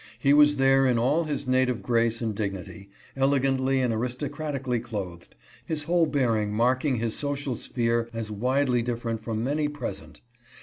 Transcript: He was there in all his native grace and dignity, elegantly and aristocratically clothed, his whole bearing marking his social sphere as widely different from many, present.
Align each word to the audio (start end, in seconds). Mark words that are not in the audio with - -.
He 0.17 0.33
was 0.33 0.55
there 0.57 0.87
in 0.87 0.97
all 0.97 1.25
his 1.25 1.45
native 1.47 1.83
grace 1.83 2.21
and 2.21 2.33
dignity, 2.33 2.89
elegantly 3.15 3.81
and 3.81 3.93
aristocratically 3.93 4.79
clothed, 4.79 5.35
his 5.63 5.83
whole 5.83 6.07
bearing 6.07 6.51
marking 6.51 6.95
his 6.95 7.15
social 7.15 7.53
sphere 7.53 8.09
as 8.11 8.31
widely 8.31 8.81
different 8.81 9.21
from 9.21 9.43
many, 9.43 9.67
present. 9.67 10.21